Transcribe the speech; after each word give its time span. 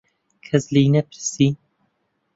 کەس 0.45 0.65
لێی 0.73 0.89
نەپرسی. 0.95 1.49